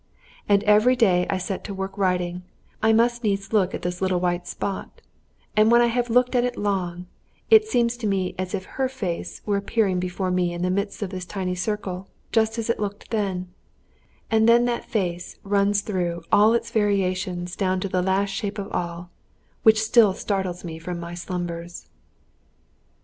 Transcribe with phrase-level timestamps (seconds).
[0.49, 2.41] And every day I set to work writing,
[2.81, 4.99] I must needs look at this little white spot,
[5.55, 7.05] and when I have looked at it long,
[7.51, 11.03] it seems to me as if her face were appearing before me in the midst
[11.03, 13.53] of this tiny circle just as it looked then;
[14.31, 18.71] and then that face runs through all its variations down to that last shape of
[18.71, 19.11] all,
[19.61, 21.89] which still startles me from my slumbers.